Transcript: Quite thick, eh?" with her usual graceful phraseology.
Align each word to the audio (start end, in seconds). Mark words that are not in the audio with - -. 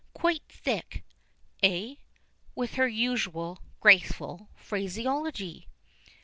Quite 0.13 0.41
thick, 0.49 1.03
eh?" 1.61 1.93
with 2.55 2.73
her 2.73 2.87
usual 2.87 3.59
graceful 3.79 4.49
phraseology. 4.55 5.67